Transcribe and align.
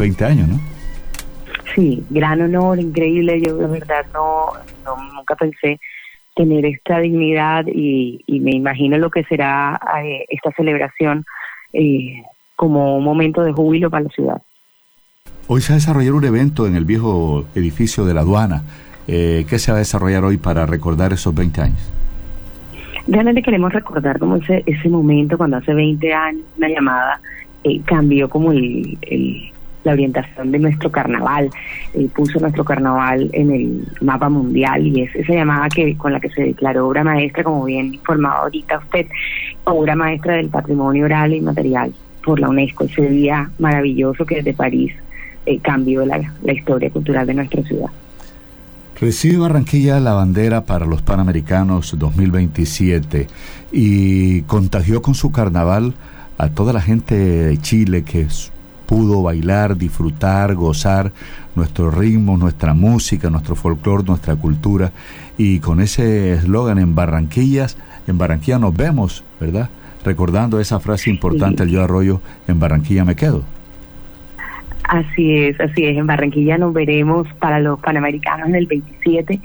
20 0.00 0.24
años, 0.24 0.48
¿no? 0.48 0.60
Sí, 1.74 2.04
gran 2.10 2.40
honor, 2.40 2.80
increíble. 2.80 3.40
Yo 3.40 3.56
de 3.56 3.66
verdad 3.66 4.04
no, 4.12 4.48
nunca 5.14 5.36
pensé 5.36 5.78
tener 6.34 6.64
esta 6.66 6.98
dignidad 6.98 7.66
y, 7.66 8.24
me 8.26 8.52
imagino 8.52 8.98
lo 8.98 9.10
que 9.10 9.24
será 9.24 9.78
eh, 10.02 10.24
esta 10.28 10.50
celebración 10.52 11.24
eh, 11.72 12.22
como 12.56 12.96
un 12.96 13.04
momento 13.04 13.42
de 13.42 13.52
júbilo 13.52 13.90
para 13.90 14.04
la 14.04 14.10
ciudad. 14.10 14.42
Hoy 15.46 15.60
se 15.60 15.72
va 15.72 15.74
a 15.74 15.78
desarrollar 15.78 16.14
un 16.14 16.24
evento 16.24 16.66
en 16.66 16.76
el 16.76 16.84
viejo 16.84 17.44
edificio 17.54 18.04
de 18.04 18.14
la 18.14 18.20
aduana. 18.20 18.62
Eh, 19.06 19.44
¿Qué 19.48 19.58
se 19.58 19.72
va 19.72 19.78
a 19.78 19.80
desarrollar 19.80 20.24
hoy 20.24 20.36
para 20.36 20.66
recordar 20.66 21.12
esos 21.12 21.34
20 21.34 21.60
años? 21.60 21.92
Realmente 23.06 23.42
queremos 23.42 23.72
recordar 23.72 24.18
como 24.18 24.36
ese, 24.36 24.62
ese 24.66 24.88
momento 24.88 25.36
cuando 25.36 25.56
hace 25.56 25.74
20 25.74 26.14
años 26.14 26.44
una 26.56 26.68
llamada 26.68 27.20
eh, 27.64 27.80
cambió 27.84 28.30
como 28.30 28.52
el, 28.52 28.98
la 29.84 29.92
orientación 29.92 30.52
de 30.52 30.58
nuestro 30.58 30.90
carnaval, 30.90 31.50
eh, 31.94 32.08
puso 32.14 32.38
nuestro 32.40 32.64
carnaval 32.64 33.30
en 33.32 33.50
el 33.50 33.88
mapa 34.00 34.28
mundial 34.28 34.86
y 34.86 35.02
es 35.02 35.14
esa 35.14 35.32
llamada 35.32 35.68
que 35.68 35.96
con 35.96 36.12
la 36.12 36.20
que 36.20 36.30
se 36.30 36.42
declaró 36.42 36.88
obra 36.88 37.04
maestra, 37.04 37.44
como 37.44 37.64
bien 37.64 37.94
informado 37.94 38.42
ahorita 38.42 38.78
usted, 38.78 39.06
obra 39.64 39.96
maestra 39.96 40.34
del 40.34 40.48
patrimonio 40.48 41.04
oral 41.04 41.34
y 41.34 41.40
material 41.40 41.92
por 42.24 42.40
la 42.40 42.48
UNESCO, 42.48 42.84
ese 42.84 43.08
día 43.08 43.50
maravilloso 43.58 44.26
que 44.26 44.36
desde 44.36 44.52
París 44.52 44.92
eh, 45.46 45.58
cambió 45.60 46.04
la, 46.04 46.20
la 46.42 46.52
historia 46.52 46.90
cultural 46.90 47.26
de 47.26 47.34
nuestra 47.34 47.62
ciudad. 47.62 47.90
Recibe 49.00 49.38
Barranquilla 49.38 49.98
la 49.98 50.12
bandera 50.12 50.66
para 50.66 50.84
los 50.84 51.00
Panamericanos 51.00 51.98
2027 51.98 53.28
y 53.72 54.42
contagió 54.42 55.00
con 55.00 55.14
su 55.14 55.32
carnaval 55.32 55.94
a 56.36 56.50
toda 56.50 56.74
la 56.74 56.82
gente 56.82 57.14
de 57.14 57.56
Chile 57.58 58.02
que 58.02 58.26
pudo 58.90 59.22
bailar, 59.22 59.76
disfrutar, 59.76 60.56
gozar 60.56 61.12
nuestro 61.54 61.92
ritmo, 61.92 62.36
nuestra 62.36 62.74
música, 62.74 63.30
nuestro 63.30 63.54
folclore, 63.54 64.02
nuestra 64.02 64.34
cultura. 64.34 64.90
Y 65.38 65.60
con 65.60 65.80
ese 65.80 66.32
eslogan 66.32 66.80
en 66.80 66.96
Barranquillas, 66.96 67.78
en 68.08 68.18
Barranquilla 68.18 68.58
nos 68.58 68.76
vemos, 68.76 69.22
¿verdad? 69.38 69.70
Recordando 70.04 70.58
esa 70.58 70.80
frase 70.80 71.08
importante 71.08 71.62
del 71.62 71.72
Yo 71.72 71.84
Arroyo, 71.84 72.20
en 72.48 72.58
Barranquilla 72.58 73.04
me 73.04 73.14
quedo. 73.14 73.44
Así 74.82 75.36
es, 75.36 75.60
así 75.60 75.84
es. 75.84 75.96
En 75.96 76.08
Barranquilla 76.08 76.58
nos 76.58 76.72
veremos 76.72 77.28
para 77.34 77.60
los 77.60 77.78
Panamericanos 77.78 78.48
en 78.48 78.56
el 78.56 78.66
27. 78.66 79.40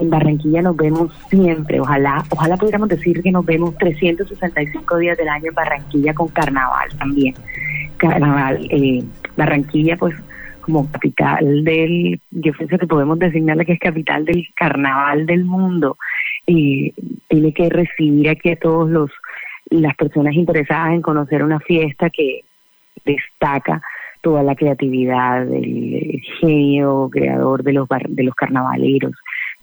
En 0.00 0.10
Barranquilla 0.10 0.60
nos 0.60 0.76
vemos 0.76 1.12
siempre. 1.30 1.78
Ojalá, 1.78 2.24
ojalá 2.30 2.56
pudiéramos 2.56 2.88
decir 2.88 3.22
que 3.22 3.30
nos 3.30 3.46
vemos 3.46 3.78
365 3.78 4.98
días 4.98 5.16
del 5.16 5.28
año 5.28 5.50
en 5.50 5.54
Barranquilla 5.54 6.14
con 6.14 6.26
carnaval 6.26 6.88
también. 6.98 7.36
Carnaval, 7.98 8.66
eh, 8.70 9.02
Barranquilla, 9.36 9.96
pues 9.96 10.14
como 10.60 10.90
capital 10.90 11.64
del, 11.64 12.20
yo 12.30 12.52
pienso 12.52 12.78
que 12.78 12.86
podemos 12.86 13.18
designarla 13.18 13.64
que 13.64 13.72
es 13.72 13.78
capital 13.78 14.24
del 14.24 14.46
carnaval 14.54 15.26
del 15.26 15.44
mundo. 15.44 15.96
y 16.46 16.92
tiene 17.28 17.52
que 17.52 17.68
recibir 17.68 18.28
aquí 18.30 18.50
a 18.50 18.56
todos 18.56 18.88
los 18.88 19.10
las 19.70 19.94
personas 19.96 20.34
interesadas 20.34 20.94
en 20.94 21.02
conocer 21.02 21.42
una 21.42 21.60
fiesta 21.60 22.10
que 22.10 22.42
destaca 23.04 23.82
toda 24.20 24.42
la 24.42 24.54
creatividad, 24.54 25.46
el 25.52 26.22
genio 26.40 27.08
creador 27.10 27.62
de 27.62 27.72
los, 27.72 27.88
de 28.08 28.22
los 28.24 28.34
carnavaleros, 28.34 29.12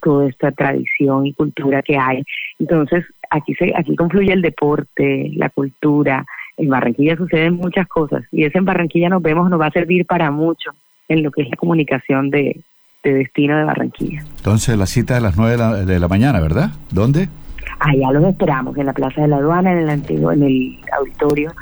toda 0.00 0.28
esta 0.28 0.50
tradición 0.52 1.26
y 1.26 1.34
cultura 1.34 1.82
que 1.82 1.98
hay. 1.98 2.22
Entonces, 2.58 3.04
aquí, 3.30 3.54
se, 3.54 3.72
aquí 3.76 3.94
confluye 3.96 4.32
el 4.32 4.42
deporte, 4.42 5.30
la 5.34 5.50
cultura. 5.50 6.24
En 6.56 6.68
Barranquilla 6.68 7.16
suceden 7.16 7.54
muchas 7.54 7.86
cosas 7.86 8.24
y 8.32 8.44
ese 8.44 8.58
en 8.58 8.64
Barranquilla 8.64 9.08
nos 9.08 9.22
vemos 9.22 9.50
nos 9.50 9.60
va 9.60 9.66
a 9.66 9.70
servir 9.70 10.06
para 10.06 10.30
mucho 10.30 10.70
en 11.08 11.22
lo 11.22 11.30
que 11.30 11.42
es 11.42 11.50
la 11.50 11.56
comunicación 11.56 12.30
de, 12.30 12.60
destino 13.02 13.56
de 13.56 13.64
Barranquilla. 13.64 14.24
Entonces, 14.38 14.76
la 14.76 14.86
cita 14.86 15.14
de 15.14 15.20
las 15.20 15.36
nueve 15.36 15.52
de 15.52 15.58
la, 15.58 15.72
de 15.84 16.00
la 16.00 16.08
mañana, 16.08 16.40
¿verdad? 16.40 16.70
¿Dónde? 16.90 17.28
Allá 17.78 18.10
los 18.10 18.24
esperamos, 18.24 18.76
en 18.78 18.86
la 18.86 18.92
Plaza 18.92 19.22
de 19.22 19.28
la 19.28 19.36
Aduana, 19.36 19.72
en 19.72 19.78
el 19.78 19.90
antiguo, 19.90 20.32
en 20.32 20.42
el 20.42 20.78
auditorio 20.98 21.52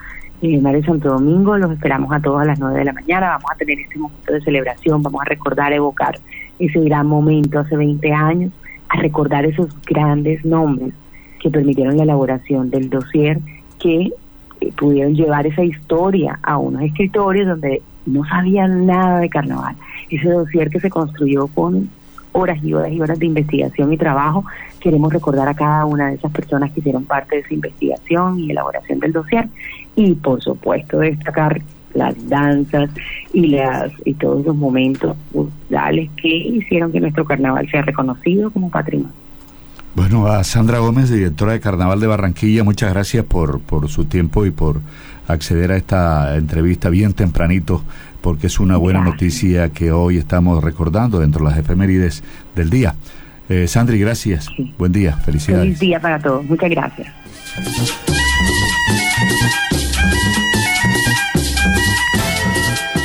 eh, 0.43 0.61
Mario 0.61 0.85
Santo 0.85 1.09
Domingo. 1.09 1.57
Los 1.57 1.73
esperamos 1.73 2.13
a 2.13 2.21
todos 2.21 2.43
a 2.43 2.45
las 2.45 2.59
9 2.59 2.79
de 2.79 2.85
la 2.85 2.93
mañana. 2.93 3.31
Vamos 3.31 3.51
a 3.51 3.57
tener 3.57 3.79
este 3.79 3.99
momento 3.99 4.33
de 4.33 4.41
celebración, 4.43 5.03
vamos 5.03 5.23
a 5.23 5.25
recordar, 5.25 5.73
evocar 5.73 6.19
ese 6.59 6.81
gran 6.81 7.07
momento 7.07 7.59
hace 7.59 7.77
20 7.77 8.13
años, 8.13 8.53
a 8.89 9.01
recordar 9.01 9.45
esos 9.45 9.69
grandes 9.83 10.45
nombres 10.45 10.93
que 11.41 11.51
permitieron 11.51 11.97
la 11.97 12.05
elaboración 12.05 12.71
del 12.71 12.91
dossier, 12.91 13.39
que 13.79 14.13
pudieron 14.73 15.15
llevar 15.15 15.47
esa 15.47 15.65
historia 15.65 16.39
a 16.43 16.59
unos 16.59 16.83
escritorios 16.83 17.47
donde 17.47 17.83
no 18.07 18.25
sabían 18.25 18.87
nada 18.87 19.21
de 19.21 19.29
carnaval. 19.29 19.77
Ese 20.11 20.29
dossier 20.29 20.71
que 20.71 20.81
se 20.81 20.91
construyó 20.91 21.47
con 21.49 21.91
horas 22.33 22.63
y 22.63 22.75
horas 22.75 22.93
y 22.93 23.01
horas 23.01 23.19
de 23.19 23.27
investigación 23.27 23.93
y 23.93 23.97
trabajo. 23.97 24.45
Queremos 24.81 25.13
recordar 25.13 25.49
a 25.49 25.55
cada 25.55 25.87
una 25.87 26.09
de 26.09 26.17
esas 26.17 26.33
personas 26.33 26.73
que 26.73 26.81
hicieron 26.81 27.05
parte 27.05 27.37
de 27.37 27.43
esa 27.43 27.55
investigación 27.55 28.41
y 28.41 28.51
elaboración 28.51 29.01
del 29.01 29.13
dossier 29.13 29.49
y 29.97 30.15
por 30.15 30.43
supuesto 30.43 30.99
destacar 30.99 31.63
las 31.95 32.29
danzas 32.29 32.91
y 33.33 33.47
las 33.49 33.93
y 34.05 34.15
todos 34.15 34.45
los 34.45 34.57
momentos 34.57 35.17
culturales 35.33 36.11
que 36.21 36.29
hicieron 36.29 36.91
que 36.91 37.01
nuestro 37.01 37.25
carnaval 37.25 37.69
sea 37.71 37.83
reconocido 37.83 38.51
como 38.51 38.69
patrimonio. 38.69 39.24
Bueno, 39.95 40.27
a 40.27 40.43
Sandra 40.43 40.79
Gómez, 40.79 41.09
directora 41.09 41.53
de 41.53 41.61
Carnaval 41.61 42.01
de 42.01 42.09
Barranquilla, 42.09 42.65
muchas 42.65 42.93
gracias 42.93 43.25
por, 43.25 43.61
por 43.61 43.89
su 43.89 44.07
tiempo 44.07 44.45
y 44.45 44.51
por 44.51 44.81
acceder 45.29 45.71
a 45.71 45.77
esta 45.77 46.37
entrevista 46.37 46.89
bien 46.89 47.13
tempranito, 47.13 47.83
porque 48.21 48.49
es 48.49 48.59
una 48.59 48.77
buena 48.77 49.05
noticia 49.05 49.71
que 49.71 49.93
hoy 49.93 50.19
estamos 50.19 50.65
recordando 50.65 51.21
dentro 51.21 51.45
de 51.45 51.51
las 51.51 51.59
efemérides 51.59 52.25
del 52.57 52.71
día. 52.71 52.97
Eh, 53.49 53.69
Sandri, 53.69 54.01
gracias. 54.01 54.49
Buen 54.79 54.91
día, 54.91 55.13
felicidades. 55.13 55.65
Feliz 55.65 55.79
día 55.79 56.01
para 56.01 56.19
todos. 56.19 56.45
Muchas 56.45 56.71
gracias. 56.71 57.13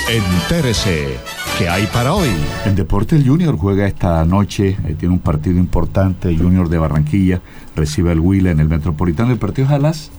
Entérese. 0.09 1.17
¿Qué 1.59 1.67
hay 1.67 1.87
para 1.87 2.13
hoy? 2.13 2.29
En 2.65 2.75
Deporte 2.75 3.17
el 3.17 3.27
Junior 3.27 3.57
juega 3.57 3.85
esta 3.85 4.23
noche, 4.23 4.77
eh, 4.87 4.95
tiene 4.97 5.13
un 5.13 5.19
partido 5.19 5.57
importante, 5.57 6.33
Junior 6.33 6.69
de 6.69 6.77
Barranquilla 6.77 7.41
recibe 7.75 8.13
el 8.13 8.21
Huila 8.21 8.51
en 8.51 8.61
el 8.61 8.69
Metropolitano. 8.69 9.33
El 9.33 9.39
partido 9.39 9.67
es 9.67 9.73
a 9.73 9.77
las 9.77 10.09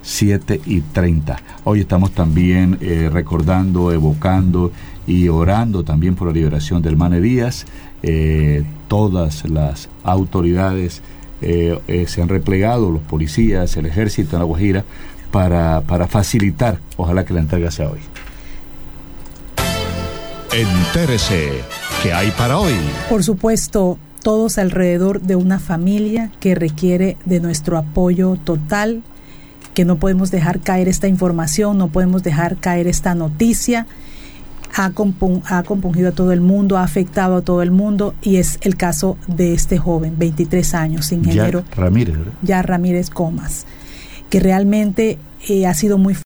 7 0.00 0.62
y 0.64 0.80
30. 0.80 1.36
Hoy 1.64 1.80
estamos 1.80 2.12
también 2.12 2.78
eh, 2.80 3.10
recordando, 3.12 3.92
evocando 3.92 4.72
y 5.06 5.28
orando 5.28 5.84
también 5.84 6.14
por 6.14 6.28
la 6.28 6.32
liberación 6.32 6.80
del 6.80 6.96
Mane 6.96 7.20
Díaz. 7.20 7.66
Eh, 8.02 8.64
todas 8.88 9.44
las 9.50 9.90
autoridades 10.02 11.02
se 11.42 12.22
han 12.22 12.28
replegado, 12.28 12.90
los 12.90 13.02
policías, 13.02 13.76
el 13.76 13.84
ejército 13.84 14.36
en 14.36 14.38
La 14.38 14.46
Guajira, 14.46 14.84
para, 15.30 15.82
para 15.82 16.06
facilitar, 16.06 16.78
ojalá 16.96 17.26
que 17.26 17.34
la 17.34 17.40
entrega 17.40 17.70
sea 17.70 17.90
hoy. 17.90 17.98
Entérese, 20.54 21.48
¿qué 22.02 22.12
hay 22.12 22.30
para 22.32 22.58
hoy? 22.58 22.74
Por 23.08 23.24
supuesto, 23.24 23.98
todos 24.22 24.58
alrededor 24.58 25.22
de 25.22 25.34
una 25.34 25.58
familia 25.58 26.30
que 26.40 26.54
requiere 26.54 27.16
de 27.24 27.40
nuestro 27.40 27.78
apoyo 27.78 28.36
total, 28.36 29.02
que 29.72 29.86
no 29.86 29.96
podemos 29.96 30.30
dejar 30.30 30.60
caer 30.60 30.88
esta 30.88 31.08
información, 31.08 31.78
no 31.78 31.88
podemos 31.88 32.22
dejar 32.22 32.58
caer 32.58 32.86
esta 32.86 33.14
noticia. 33.14 33.86
Ha, 34.74 34.90
compungido 34.90 36.10
a 36.10 36.12
todo 36.12 36.32
el 36.32 36.42
mundo, 36.42 36.76
ha 36.76 36.82
afectado 36.82 37.36
a 37.36 37.42
todo 37.42 37.62
el 37.62 37.70
mundo 37.70 38.14
y 38.20 38.36
es 38.36 38.58
el 38.60 38.76
caso 38.76 39.16
de 39.28 39.54
este 39.54 39.78
joven, 39.78 40.18
23 40.18 40.74
años, 40.74 41.12
ingeniero. 41.12 41.64
Ya 41.70 41.76
Ramírez, 41.76 42.16
Ya 42.42 42.60
Ramírez 42.60 43.08
Comas, 43.08 43.64
que 44.28 44.38
realmente 44.38 45.18
eh, 45.48 45.66
ha 45.66 45.72
sido 45.72 45.96
muy 45.96 46.14